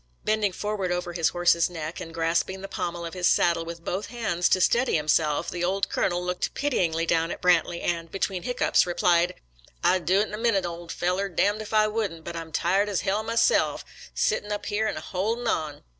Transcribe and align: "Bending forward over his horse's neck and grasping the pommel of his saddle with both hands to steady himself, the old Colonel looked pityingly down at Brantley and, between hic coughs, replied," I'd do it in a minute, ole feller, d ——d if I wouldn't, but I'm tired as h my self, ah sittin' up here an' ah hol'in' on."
"Bending 0.25 0.51
forward 0.51 0.91
over 0.91 1.13
his 1.13 1.29
horse's 1.29 1.69
neck 1.69 1.99
and 2.01 2.11
grasping 2.11 2.61
the 2.61 2.67
pommel 2.67 3.05
of 3.05 3.13
his 3.13 3.27
saddle 3.27 3.63
with 3.65 3.85
both 3.85 4.07
hands 4.07 4.49
to 4.49 4.59
steady 4.59 4.95
himself, 4.95 5.51
the 5.51 5.63
old 5.63 5.89
Colonel 5.89 6.25
looked 6.25 6.55
pityingly 6.55 7.05
down 7.05 7.29
at 7.29 7.39
Brantley 7.39 7.81
and, 7.83 8.09
between 8.09 8.41
hic 8.41 8.57
coughs, 8.57 8.87
replied," 8.87 9.35
I'd 9.83 10.07
do 10.07 10.19
it 10.19 10.27
in 10.29 10.33
a 10.33 10.39
minute, 10.39 10.65
ole 10.65 10.87
feller, 10.89 11.29
d 11.29 11.43
——d 11.53 11.61
if 11.61 11.71
I 11.71 11.87
wouldn't, 11.87 12.23
but 12.23 12.35
I'm 12.35 12.51
tired 12.51 12.89
as 12.89 13.03
h 13.05 13.13
my 13.23 13.35
self, 13.35 13.85
ah 13.87 13.91
sittin' 14.15 14.51
up 14.51 14.65
here 14.65 14.87
an' 14.87 14.97
ah 14.97 15.01
hol'in' 15.01 15.47
on." 15.47 15.83